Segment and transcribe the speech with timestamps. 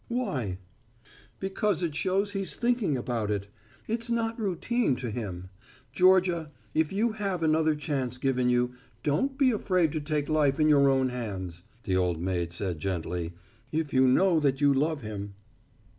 [0.07, 0.57] "Why?"
[1.39, 3.49] "Because it shows he's thinking about it.
[3.87, 5.51] It's not routine to him.
[5.93, 10.69] Georgia, if you have another chance given you, don't be afraid to take life in
[10.69, 13.33] your own hands," the old maid said gently,
[13.71, 15.35] "if you know that you love him."